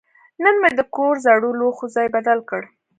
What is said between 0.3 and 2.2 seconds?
نن مې د کور زړو لوښو ځای